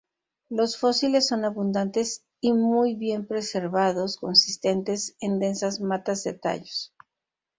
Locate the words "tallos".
6.33-6.91